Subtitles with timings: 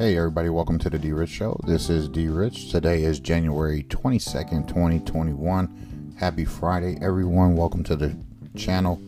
[0.00, 1.60] Hey, everybody, welcome to the D Rich Show.
[1.66, 2.70] This is D Rich.
[2.70, 6.14] Today is January 22nd, 2021.
[6.18, 7.54] Happy Friday, everyone.
[7.54, 8.16] Welcome to the
[8.56, 8.98] channel.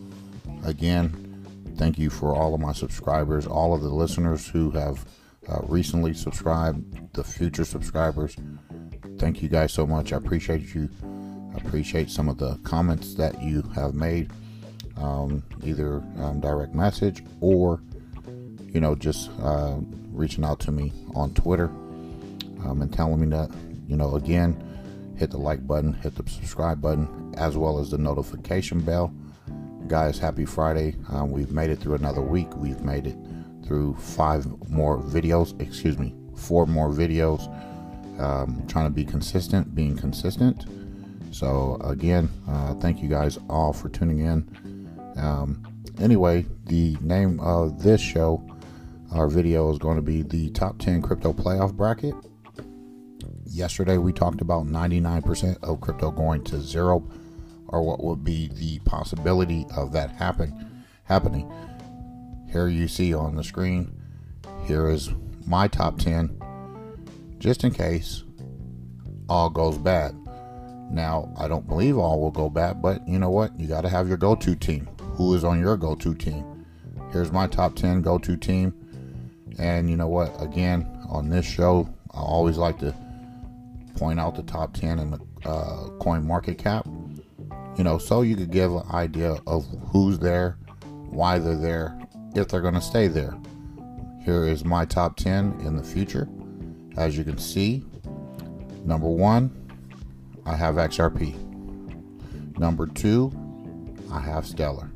[0.66, 1.46] Again,
[1.78, 5.06] thank you for all of my subscribers, all of the listeners who have
[5.48, 8.36] uh, recently subscribed, the future subscribers.
[9.18, 10.12] Thank you guys so much.
[10.12, 10.90] I appreciate you.
[11.54, 14.30] I appreciate some of the comments that you have made,
[14.98, 17.80] um, either um, direct message or,
[18.72, 19.30] you know, just.
[19.40, 19.78] Uh,
[20.12, 21.64] reaching out to me on Twitter
[22.64, 23.50] um, and telling me that,
[23.88, 24.62] you know, again,
[25.16, 29.12] hit the like button, hit the subscribe button, as well as the notification bell.
[29.88, 30.96] Guys, happy Friday.
[31.10, 32.54] Um, we've made it through another week.
[32.56, 33.16] We've made it
[33.64, 37.48] through five more videos, excuse me, four more videos.
[38.20, 40.66] Um, trying to be consistent, being consistent.
[41.30, 45.16] So, again, uh, thank you guys all for tuning in.
[45.16, 45.66] Um,
[45.98, 48.46] anyway, the name of this show
[49.12, 52.14] our video is going to be the top 10 crypto playoff bracket.
[53.44, 57.06] Yesterday we talked about 99% of crypto going to zero
[57.68, 61.52] or what would be the possibility of that happen, happening.
[62.50, 64.00] Here you see on the screen,
[64.64, 65.10] here is
[65.46, 66.38] my top 10
[67.38, 68.24] just in case
[69.28, 70.16] all goes bad.
[70.90, 73.58] Now, I don't believe all will go bad, but you know what?
[73.58, 74.88] You got to have your go to team.
[75.16, 76.66] Who is on your go to team?
[77.12, 78.74] Here's my top 10 go to team.
[79.58, 80.40] And you know what?
[80.40, 82.94] Again, on this show, I always like to
[83.96, 86.86] point out the top 10 in the uh, coin market cap.
[87.76, 90.58] You know, so you could give an idea of who's there,
[91.10, 91.98] why they're there,
[92.34, 93.34] if they're going to stay there.
[94.24, 96.28] Here is my top 10 in the future.
[96.96, 97.84] As you can see,
[98.84, 99.50] number one,
[100.44, 101.38] I have XRP.
[102.58, 103.32] Number two,
[104.12, 104.90] I have Stellar.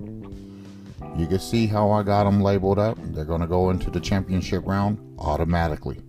[1.17, 2.99] You can see how I got them labeled up.
[3.01, 6.03] They're going to go into the championship round automatically.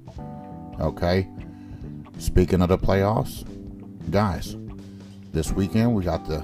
[0.82, 1.28] Okay.
[2.18, 3.46] Speaking of the playoffs,
[4.12, 4.58] guys,
[5.32, 6.40] this weekend we got the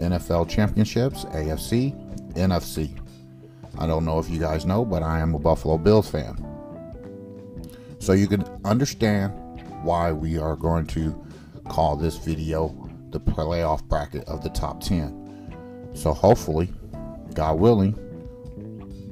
[0.00, 1.94] NFL championships, AFC,
[2.34, 2.98] NFC.
[3.78, 6.44] I don't know if you guys know, but I am a Buffalo Bills fan.
[7.98, 9.32] So you can understand
[9.82, 11.14] why we are going to
[11.68, 12.74] call this video
[13.10, 15.92] the playoff bracket of the top 10.
[15.94, 16.70] So hopefully
[17.34, 17.92] God willing,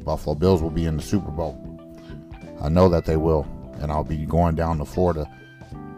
[0.04, 1.62] Buffalo Bills will be in the Super Bowl.
[2.60, 3.46] I know that they will,
[3.80, 5.30] and I'll be going down to Florida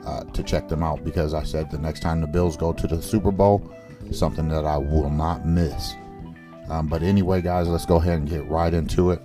[0.06, 2.86] uh, to check them out because I said the next time the Bills go to
[2.86, 3.70] the Super Bowl,
[4.10, 5.94] something that I will not miss.
[6.68, 9.22] Um, but anyway, guys, let's go ahead and get right into it.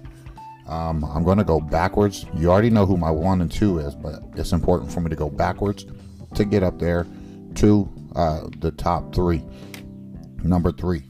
[0.67, 2.25] Um, I'm going to go backwards.
[2.35, 5.15] You already know who my one and two is, but it's important for me to
[5.15, 5.85] go backwards
[6.35, 7.05] to get up there
[7.55, 9.43] to uh, the top three.
[10.43, 11.03] Number three,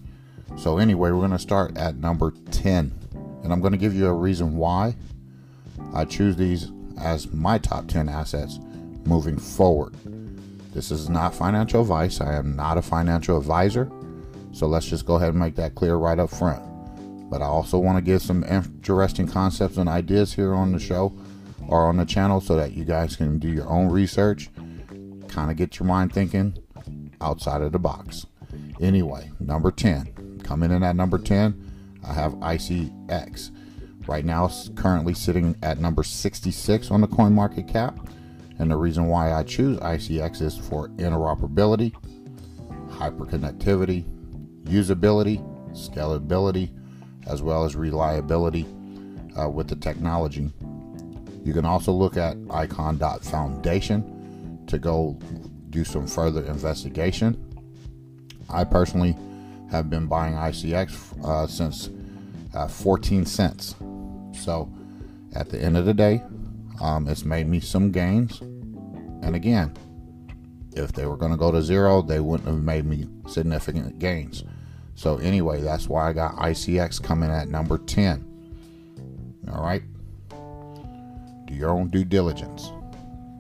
[0.56, 2.94] so, anyway, we're going to start at number 10.
[3.44, 4.96] And I'm going to give you a reason why
[5.94, 8.60] I choose these as my top 10 assets
[9.06, 9.96] moving forward.
[10.74, 12.22] This is not financial advice.
[12.22, 13.92] I am not a financial advisor.
[14.52, 16.62] So, let's just go ahead and make that clear right up front.
[17.30, 21.14] But I also want to give some interesting concepts and ideas here on the show
[21.68, 24.50] or on the channel so that you guys can do your own research,
[25.28, 26.58] kind of get your mind thinking
[27.20, 28.28] outside of the box.
[28.80, 30.23] Anyway, number 10
[30.54, 33.50] Coming in at number 10, I have ICX.
[34.08, 37.98] Right now, it's currently sitting at number 66 on the coin market cap.
[38.60, 41.92] And the reason why I choose ICX is for interoperability,
[42.92, 44.06] hyperconnectivity,
[44.66, 45.42] usability,
[45.72, 46.70] scalability,
[47.26, 48.68] as well as reliability
[49.36, 50.52] uh, with the technology.
[51.44, 55.18] You can also look at icon.foundation to go
[55.72, 57.44] do some further investigation.
[58.52, 59.18] I personally
[59.74, 61.90] have been buying ICX uh, since
[62.54, 63.76] uh, 14 cents.
[64.40, 64.72] So
[65.34, 66.24] at the end of the day,
[66.80, 68.40] um, it's made me some gains.
[68.42, 69.74] And again,
[70.76, 74.44] if they were going to go to zero, they wouldn't have made me significant gains.
[74.94, 78.24] So anyway, that's why I got ICX coming at number 10.
[79.52, 79.82] All right.
[81.48, 82.72] Do your own due diligence.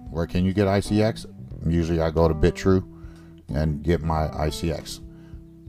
[0.09, 1.27] Where can you get ICX?
[1.67, 2.83] Usually I go to Bitrue
[3.49, 5.02] and get my ICX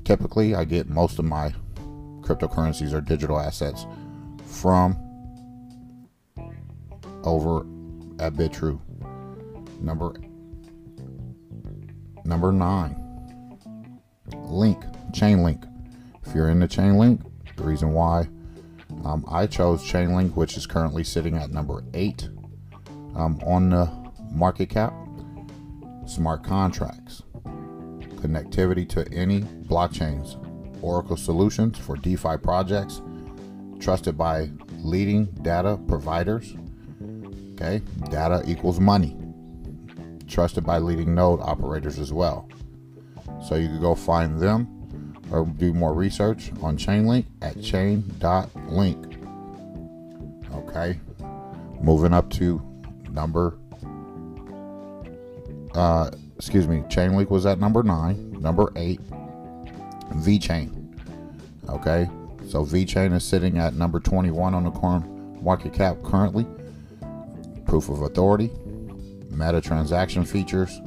[0.04, 1.54] typically I get most of my
[2.20, 3.86] cryptocurrencies or digital assets
[4.46, 4.96] from
[7.24, 7.60] over
[8.22, 8.80] at Bitrue.
[9.80, 10.14] Number
[12.24, 12.96] number nine,
[14.34, 15.70] Link Chainlink.
[16.26, 17.22] If you're in the Chainlink,
[17.56, 18.28] the reason why
[19.04, 22.28] um, I chose Chainlink, which is currently sitting at number eight
[23.14, 23.90] um, on the
[24.30, 24.94] market cap,
[26.06, 27.22] smart contracts
[28.24, 30.40] connectivity to any blockchains,
[30.82, 33.02] Oracle solutions for DeFi projects,
[33.80, 34.48] trusted by
[34.78, 36.54] leading data providers.
[37.52, 39.16] Okay, data equals money.
[40.26, 42.48] Trusted by leading node operators as well.
[43.46, 49.18] So you can go find them or do more research on Chainlink at chain.link.
[50.54, 50.98] Okay,
[51.80, 52.60] moving up to
[53.10, 53.58] number,
[55.74, 58.32] uh, excuse me, Chainlink was at number nine.
[58.40, 59.00] Number eight,
[60.16, 60.80] VeChain.
[61.68, 62.08] Okay,
[62.48, 66.46] so VeChain is sitting at number 21 on the coin market cap currently.
[67.66, 68.50] Proof of authority,
[69.30, 70.80] meta transaction features,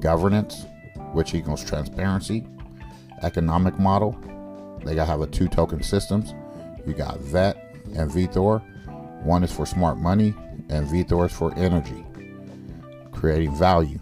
[0.00, 0.66] governance,
[1.12, 2.46] which equals transparency,
[3.22, 4.16] economic model.
[4.84, 6.34] They got have a two token systems.
[6.86, 7.56] You got VET
[7.94, 8.62] and VeThor.
[9.24, 10.34] One is for smart money,
[10.70, 12.06] and VeThor is for energy,
[13.12, 14.00] creating value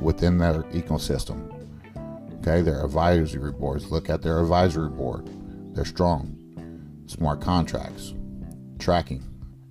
[0.00, 1.54] within their ecosystem.
[2.40, 3.90] Okay, their advisory boards.
[3.90, 5.28] Look at their advisory board.
[5.74, 6.34] They're strong.
[7.06, 8.14] Smart contracts,
[8.78, 9.22] tracking,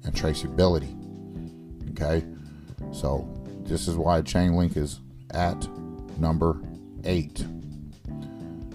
[0.03, 0.94] and traceability.
[1.91, 2.25] Okay,
[2.91, 3.27] so
[3.63, 5.00] this is why Chainlink is
[5.31, 5.68] at
[6.19, 6.62] number
[7.03, 7.45] eight.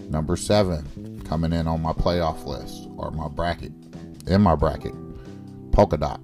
[0.09, 3.73] Number seven, coming in on my playoff list or my bracket,
[4.27, 4.95] in my bracket,
[5.71, 6.21] Polkadot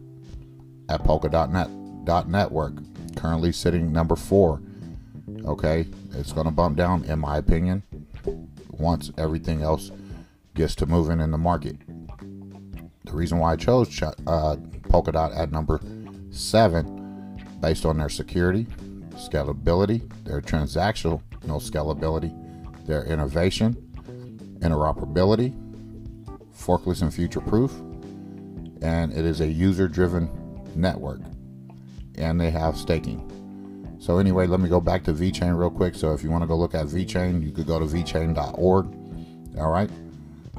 [0.88, 2.75] at Polkadot Network,
[3.16, 4.60] currently sitting number four.
[5.44, 7.82] Okay, it's going to bump down, in my opinion,
[8.70, 9.90] once everything else
[10.54, 11.76] gets to moving in the market.
[13.04, 14.56] The reason why I chose uh,
[14.88, 15.80] Polkadot at number
[16.30, 18.66] seven, based on their security,
[19.14, 22.34] scalability, their transactional no scalability,
[22.86, 23.75] their innovation,
[24.60, 25.54] interoperability,
[26.52, 27.72] forkless and future proof,
[28.82, 30.30] and it is a user driven
[30.75, 31.20] network.
[32.16, 33.25] And they have staking.
[33.99, 35.95] So, anyway, let me go back to VeChain real quick.
[35.95, 38.87] So, if you want to go look at VeChain, you could go to vechain.org.
[39.59, 39.91] All right.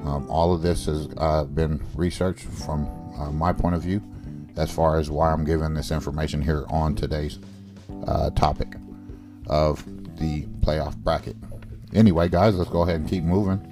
[0.03, 2.87] Um, all of this has uh, been researched from
[3.17, 4.01] uh, my point of view
[4.55, 7.39] as far as why I'm giving this information here on today's
[8.07, 8.75] uh, topic
[9.47, 9.83] of
[10.17, 11.35] the playoff bracket.
[11.93, 13.65] Anyway, guys, let's go ahead and keep moving.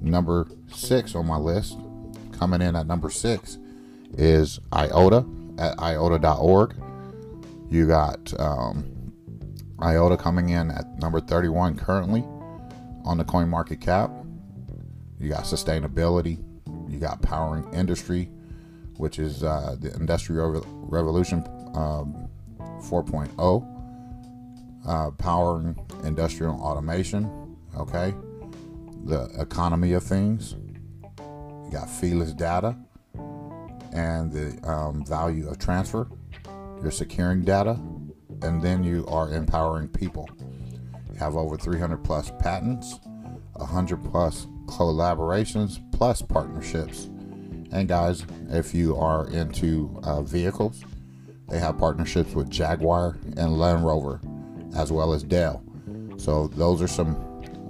[0.00, 1.76] Number six on my list,
[2.32, 3.58] coming in at number six,
[4.16, 5.26] is IOTA
[5.58, 6.74] at iota.org.
[7.70, 8.84] You got um,
[9.80, 12.24] IOTA coming in at number 31 currently
[13.04, 14.10] on the coin market cap.
[15.18, 16.42] You got sustainability.
[16.88, 18.30] You got powering industry,
[18.96, 21.44] which is uh, the Industrial Revolution
[21.74, 22.28] um,
[22.58, 23.78] 4.0
[24.86, 27.56] uh, powering industrial automation.
[27.76, 28.14] Okay,
[29.04, 30.56] the economy of things.
[31.18, 32.76] You got feeless data
[33.92, 36.08] and the um, value of transfer.
[36.82, 37.78] You're securing data,
[38.42, 40.28] and then you are empowering people.
[41.12, 42.98] You have over 300 plus patents,
[43.54, 47.06] 100 plus collaborations, plus partnerships.
[47.70, 50.84] And guys, if you are into uh, vehicles,
[51.48, 54.20] they have partnerships with Jaguar and Land Rover
[54.76, 55.62] as well as Dell.
[56.16, 57.16] So those are some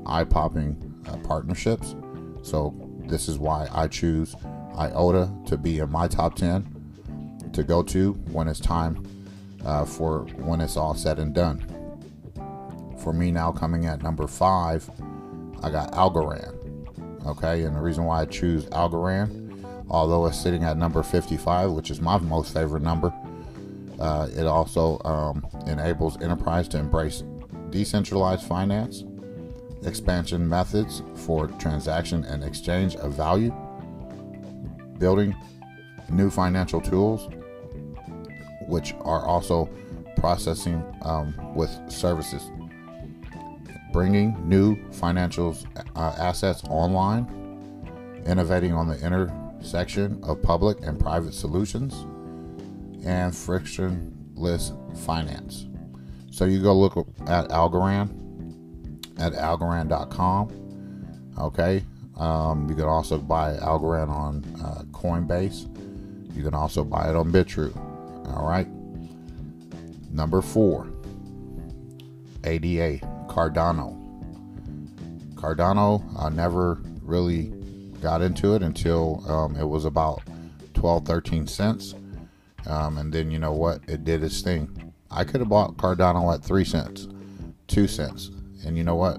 [0.07, 1.95] eye-popping uh, partnerships.
[2.43, 2.75] So
[3.07, 4.35] this is why I choose
[4.77, 9.05] IOTA to be in my top 10 to go to when it's time
[9.65, 11.65] uh, for when it's all said and done.
[12.99, 14.89] For me now coming at number five,
[15.63, 16.55] I got Algorand.
[17.27, 21.91] Okay, and the reason why I choose Algorand, although it's sitting at number 55, which
[21.91, 23.13] is my most favorite number,
[23.99, 27.25] uh, it also um, enables enterprise to embrace
[27.71, 29.05] decentralized finance,
[29.85, 33.55] expansion methods for transaction and exchange of value,
[34.99, 35.35] building
[36.11, 37.29] new financial tools,
[38.69, 39.69] which are also
[40.17, 42.51] processing um, with services,
[43.93, 45.57] bringing new financial
[45.97, 47.27] uh, assets online,
[48.27, 52.07] innovating on the intersection of public and private solutions
[53.05, 54.73] and frictionless
[55.05, 55.67] finance.
[56.31, 56.97] So you go look
[57.27, 58.15] at Algorand
[59.19, 61.35] at algorand.com.
[61.39, 61.83] Okay.
[62.17, 65.67] Um, you can also buy Algorand on uh, Coinbase.
[66.37, 67.88] You can also buy it on Bitrue.
[68.35, 68.69] All right.
[70.11, 70.89] Number four,
[72.45, 73.97] ADA, Cardano.
[75.35, 77.53] Cardano, I never really
[78.03, 80.23] got into it until um, it was about
[80.75, 81.95] 12, 13 cents.
[82.67, 83.81] Um, and then you know what?
[83.89, 84.93] It did its thing.
[85.11, 87.09] I could have bought Cardano at three cents,
[87.67, 88.31] two cents,
[88.65, 89.19] and you know what?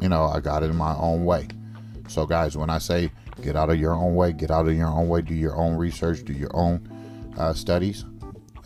[0.00, 1.48] You know, I got it in my own way.
[2.08, 3.10] So, guys, when I say
[3.42, 5.76] get out of your own way, get out of your own way, do your own
[5.76, 6.86] research, do your own
[7.38, 8.04] uh, studies,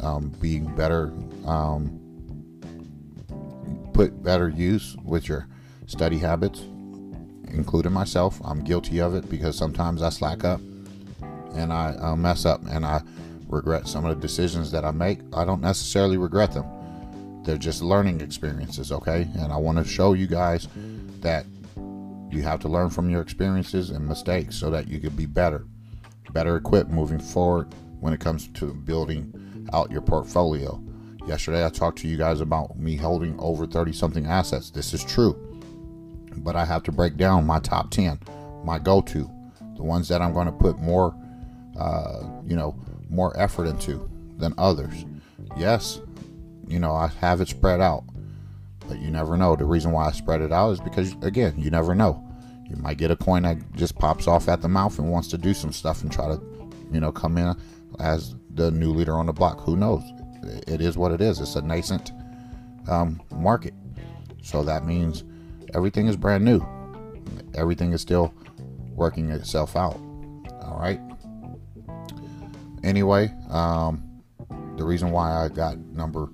[0.05, 1.13] um, being better,
[1.47, 2.01] um,
[3.93, 5.49] put better use with your
[5.87, 6.61] study habits,
[7.49, 8.41] including myself.
[8.45, 10.61] I'm guilty of it because sometimes I slack up
[11.55, 13.03] and I uh, mess up and I
[13.49, 15.21] regret some of the decisions that I make.
[15.33, 16.67] I don't necessarily regret them.
[17.45, 19.29] They're just learning experiences, okay?
[19.39, 20.69] And I want to show you guys
[21.21, 21.47] that
[22.31, 25.67] you have to learn from your experiences and mistakes so that you can be better,
[26.33, 29.44] better equipped moving forward when it comes to building
[29.75, 30.81] out your portfolio.
[31.27, 34.71] Yesterday, I talked to you guys about me holding over 30 something assets.
[34.71, 35.35] This is true.
[36.37, 38.21] But I have to break down my top 10,
[38.65, 39.31] my go to,
[39.77, 41.15] the ones that I'm going to put more,
[41.79, 42.77] uh, you know,
[43.09, 45.05] more effort into than others.
[45.57, 46.01] Yes,
[46.69, 48.05] you know, I have it spread out,
[48.87, 49.57] but you never know.
[49.57, 52.23] The reason why I spread it out is because, again, you never know.
[52.69, 55.39] You might get a coin that just pops off at the mouth and wants to
[55.39, 56.41] do some stuff and try to,
[56.93, 57.57] you know, come in
[58.01, 59.61] as the new leader on the block.
[59.61, 60.03] Who knows?
[60.67, 61.41] It is what it is.
[61.41, 62.13] It's a nascent
[62.89, 63.75] um, market.
[64.43, 65.25] So that means
[65.75, 66.65] everything is brand new.
[67.55, 68.35] Everything is still
[68.91, 69.99] working itself out.
[70.63, 71.01] All right.
[72.83, 74.03] Anyway, um,
[74.77, 76.29] the reason why I got number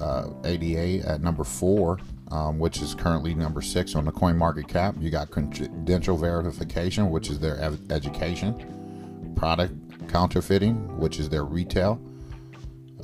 [0.00, 1.98] uh, ADA at number four,
[2.30, 7.10] um, which is currently number six on the coin market cap, you got credential verification,
[7.10, 9.74] which is their ev- education, product
[10.08, 12.00] counterfeiting, which is their retail.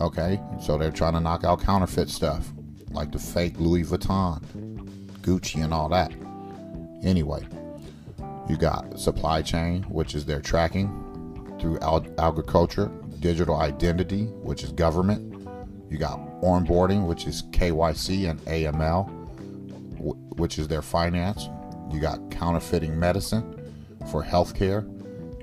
[0.00, 2.48] Okay, so they're trying to knock out counterfeit stuff
[2.90, 4.40] like the fake Louis Vuitton,
[5.22, 6.12] Gucci, and all that.
[7.02, 7.46] Anyway,
[8.48, 10.88] you got supply chain, which is their tracking
[11.60, 11.78] through
[12.18, 12.90] agriculture,
[13.20, 15.48] digital identity, which is government.
[15.90, 19.08] You got onboarding, which is KYC and AML,
[20.38, 21.48] which is their finance.
[21.90, 23.54] You got counterfeiting medicine
[24.10, 24.86] for healthcare,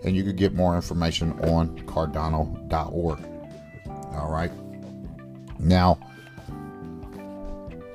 [0.06, 3.20] and you could get more information on Cardano.org.
[4.14, 4.52] All right.
[5.60, 6.00] Now,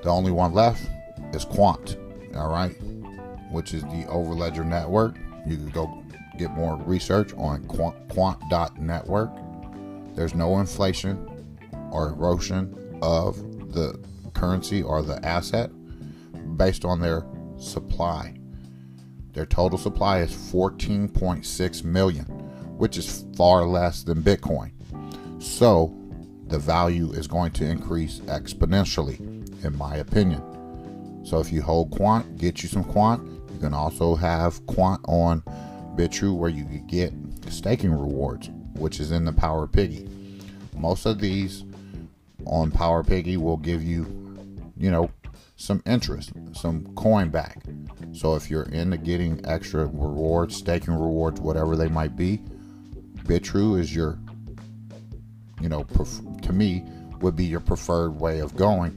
[0.02, 0.82] the only one left
[1.32, 1.96] is Quant.
[2.34, 2.72] All right,
[3.50, 5.16] which is the Overledger network.
[5.46, 6.02] You could go
[6.38, 9.30] get more research on quant, quant.network.
[10.14, 11.28] There's no inflation
[11.90, 13.36] or erosion of
[13.72, 14.00] the
[14.34, 15.70] currency or the asset
[16.56, 17.24] based on their
[17.58, 18.39] supply.
[19.32, 22.24] Their total supply is 14.6 million,
[22.76, 24.72] which is far less than Bitcoin.
[25.40, 25.94] So
[26.48, 29.20] the value is going to increase exponentially,
[29.64, 30.42] in my opinion.
[31.24, 33.22] So if you hold quant, get you some quant.
[33.52, 35.42] You can also have quant on
[35.94, 37.12] Bitrue where you could get
[37.48, 40.08] staking rewards, which is in the Power Piggy.
[40.74, 41.64] Most of these
[42.46, 44.06] on Power Piggy will give you,
[44.76, 45.10] you know,
[45.56, 47.62] some interest, some coin back.
[48.12, 52.38] So if you're into getting extra rewards, staking rewards, whatever they might be,
[53.24, 54.18] Bitrue is your,
[55.60, 56.84] you know, pref- to me
[57.20, 58.96] would be your preferred way of going.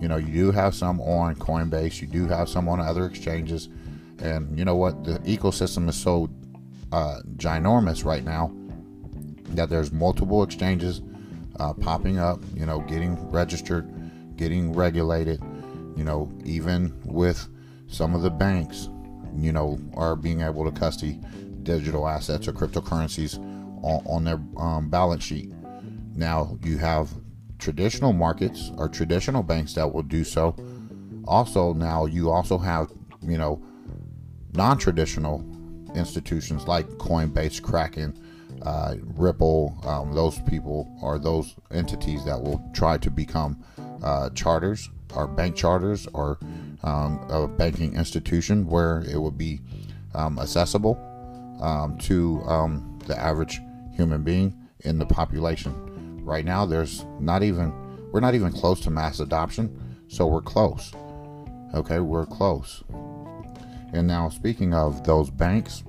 [0.00, 3.68] You know, you do have some on Coinbase, you do have some on other exchanges,
[4.20, 5.04] and you know what?
[5.04, 6.30] The ecosystem is so
[6.92, 8.52] uh, ginormous right now
[9.50, 11.02] that there's multiple exchanges
[11.58, 12.40] uh, popping up.
[12.54, 15.42] You know, getting registered, getting regulated
[15.98, 17.48] you know, even with
[17.88, 18.88] some of the banks,
[19.36, 21.18] you know, are being able to custody
[21.62, 23.38] digital assets or cryptocurrencies
[23.82, 25.52] on, on their um, balance sheet.
[26.14, 27.10] Now you have
[27.58, 30.56] traditional markets or traditional banks that will do so.
[31.26, 32.90] Also, now you also have,
[33.22, 33.62] you know,
[34.54, 35.44] non-traditional
[35.94, 38.18] institutions like Coinbase, Kraken,
[38.62, 39.78] uh, Ripple.
[39.84, 43.62] Um, those people are those entities that will try to become
[44.02, 46.38] uh, charters or bank charters or
[46.82, 49.60] um, a banking institution where it would be
[50.14, 50.96] um, accessible
[51.60, 53.60] um, to um, the average
[53.94, 55.74] human being in the population.
[56.24, 57.72] Right now, there's not even
[58.12, 60.92] we're not even close to mass adoption, so we're close.
[61.74, 62.82] Okay, we're close.
[63.92, 65.82] And now, speaking of those banks,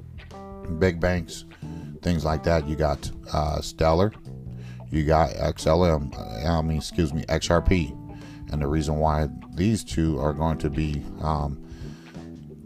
[0.79, 1.45] big banks,
[2.01, 4.13] things like that, you got uh, Stellar,
[4.89, 7.95] you got XLM, I mean, excuse me, XRP,
[8.51, 11.63] and the reason why these two are going to be, um,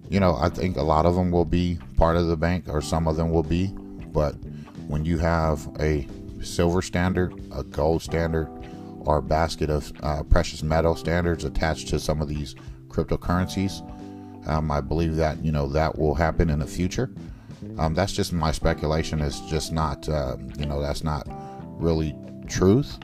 [0.09, 2.81] you know, I think a lot of them will be part of the bank, or
[2.81, 3.67] some of them will be.
[4.11, 4.33] But
[4.87, 6.07] when you have a
[6.41, 8.49] silver standard, a gold standard,
[9.01, 12.55] or a basket of uh, precious metal standards attached to some of these
[12.87, 13.81] cryptocurrencies,
[14.47, 17.11] um, I believe that you know that will happen in the future.
[17.77, 19.21] Um, that's just my speculation.
[19.21, 21.27] It's just not, uh, you know, that's not
[21.79, 22.15] really
[22.47, 22.99] truth.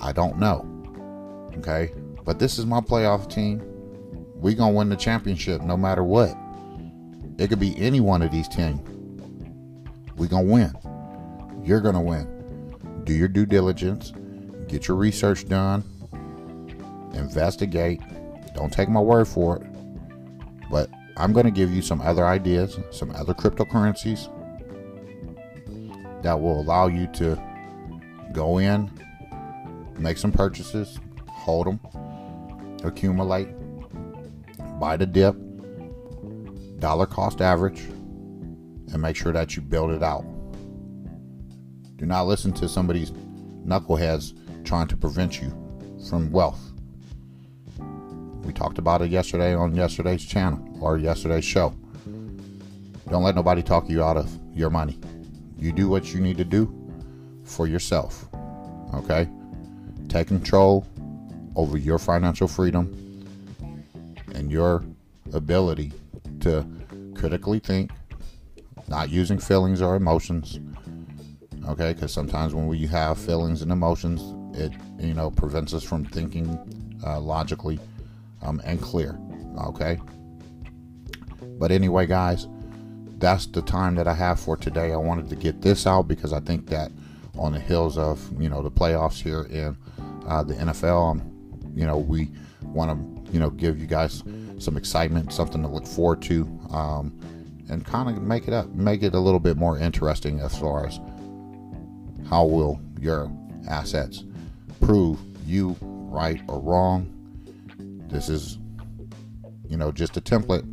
[0.00, 0.70] I don't know.
[1.58, 1.92] Okay,
[2.24, 3.62] but this is my playoff team.
[4.34, 6.36] We gonna win the championship no matter what.
[7.38, 8.80] It could be any one of these teams.
[10.16, 10.72] We gonna win.
[11.62, 13.02] You're gonna win.
[13.04, 14.12] Do your due diligence.
[14.68, 15.84] Get your research done.
[17.14, 18.00] Investigate.
[18.54, 19.66] Don't take my word for it.
[20.70, 24.30] But I'm going to give you some other ideas, some other cryptocurrencies
[26.22, 27.36] that will allow you to
[28.34, 28.90] Go in,
[29.96, 31.78] make some purchases, hold them,
[32.84, 33.48] accumulate,
[34.78, 35.36] buy the dip,
[36.78, 40.24] dollar cost average, and make sure that you build it out.
[41.96, 43.10] Do not listen to somebody's
[43.66, 45.50] knuckleheads trying to prevent you
[46.08, 46.60] from wealth.
[48.42, 51.74] We talked about it yesterday on yesterday's channel or yesterday's show.
[53.08, 54.98] Don't let nobody talk you out of your money.
[55.58, 56.72] You do what you need to do
[57.44, 58.26] for yourself.
[58.94, 59.28] Okay?
[60.08, 60.86] Take control
[61.56, 63.26] over your financial freedom
[64.34, 64.84] and your
[65.32, 65.92] ability
[66.40, 66.66] to
[67.14, 67.90] critically think,
[68.88, 70.60] not using feelings or emotions.
[71.68, 71.92] Okay?
[71.92, 74.22] Because sometimes when we have feelings and emotions,
[74.56, 76.58] it you know prevents us from thinking
[77.04, 77.78] uh, logically
[78.42, 79.18] um, and clear.
[79.66, 79.98] Okay.
[81.58, 82.48] But anyway, guys,
[83.18, 84.92] that's the time that I have for today.
[84.92, 86.90] I wanted to get this out because I think that
[87.38, 89.76] on the heels of you know the playoffs here in
[90.26, 91.33] uh, the NFL, um,
[91.74, 92.30] you know we
[92.62, 92.90] want
[93.26, 94.22] to you know give you guys
[94.58, 97.18] some excitement, something to look forward to, um,
[97.68, 100.86] and kind of make it up, make it a little bit more interesting as far
[100.86, 101.00] as
[102.28, 103.30] how will your
[103.68, 104.24] assets
[104.80, 107.10] prove you right or wrong.
[108.08, 108.58] This is,
[109.68, 110.64] you know, just a template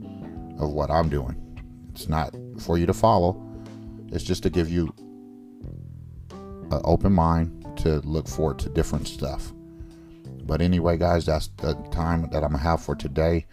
[0.61, 1.35] of what I'm doing.
[1.91, 3.41] It's not for you to follow.
[4.11, 4.93] It's just to give you
[6.29, 9.51] an open mind to look forward to different stuff.
[10.51, 13.45] But anyway, guys, that's the time that I'm gonna have for today.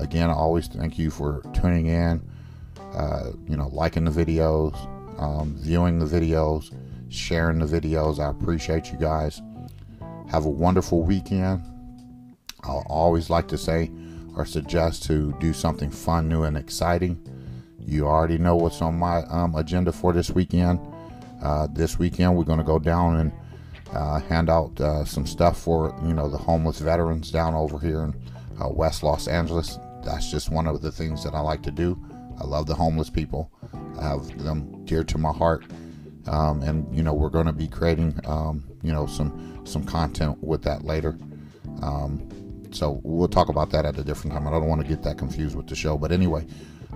[0.00, 2.20] Again, I always thank you for tuning in.
[2.92, 4.74] Uh, you know, liking the videos,
[5.20, 6.74] um, viewing the videos,
[7.10, 8.18] sharing the videos.
[8.18, 9.40] I appreciate you guys.
[10.32, 11.62] Have a wonderful weekend.
[12.64, 13.92] I'll always like to say
[14.36, 17.24] or suggest to do something fun, new, and exciting.
[17.78, 20.80] You already know what's on my um, agenda for this weekend.
[21.40, 23.32] Uh, this weekend, we're going to go down and
[23.94, 28.04] uh, hand out uh, some stuff for you know the homeless veterans down over here
[28.04, 28.14] in
[28.60, 29.78] uh, West Los Angeles.
[30.04, 31.98] That's just one of the things that I like to do.
[32.40, 33.50] I love the homeless people.
[33.98, 35.64] I have them dear to my heart,
[36.26, 40.42] um, and you know we're going to be creating um, you know some some content
[40.42, 41.18] with that later.
[41.82, 42.28] Um,
[42.70, 44.48] so we'll talk about that at a different time.
[44.48, 46.46] I don't want to get that confused with the show, but anyway,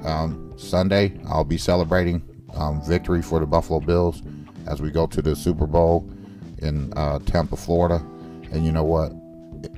[0.04, 2.22] um, Sunday I'll be celebrating
[2.54, 4.22] um, victory for the Buffalo Bills
[4.66, 6.10] as we go to the Super Bowl
[6.58, 8.04] in uh, Tampa, Florida.
[8.52, 9.12] And you know what?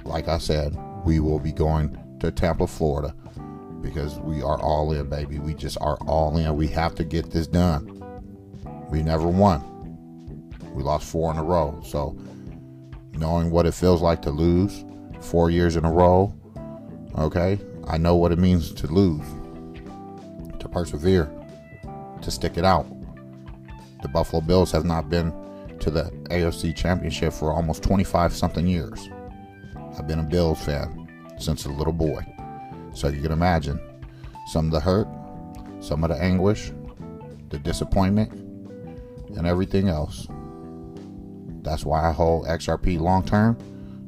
[0.05, 3.15] Like I said, we will be going to Tampa, Florida
[3.81, 5.39] because we are all in, baby.
[5.39, 6.57] We just are all in.
[6.57, 7.95] We have to get this done.
[8.91, 9.63] We never won.
[10.75, 11.81] We lost four in a row.
[11.85, 12.17] So,
[13.13, 14.85] knowing what it feels like to lose
[15.21, 16.35] four years in a row,
[17.17, 19.27] okay, I know what it means to lose,
[20.59, 21.31] to persevere,
[22.23, 22.87] to stick it out.
[24.03, 25.33] The Buffalo Bills have not been
[25.81, 29.09] to the AFC Championship for almost 25 something years.
[29.99, 32.25] I've been a Bills fan since a little boy.
[32.95, 33.81] So you can imagine
[34.49, 35.09] some of the hurt,
[35.81, 36.73] some of the anguish,
[37.51, 38.33] the disappointment,
[39.37, 40.27] and everything else.
[41.63, 43.57] That's why I hold XRP long term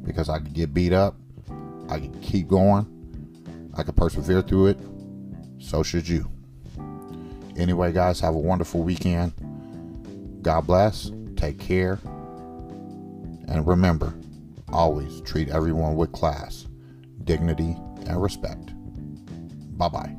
[0.05, 1.15] because I could get beat up,
[1.89, 2.87] I could keep going,
[3.77, 4.79] I could persevere through it.
[5.59, 6.31] So should you.
[7.57, 9.33] Anyway, guys, have a wonderful weekend.
[10.43, 11.11] God bless.
[11.41, 11.99] Take care.
[13.49, 14.13] And remember,
[14.69, 16.67] always treat everyone with class,
[17.25, 18.75] dignity, and respect.
[19.79, 20.15] Bye bye.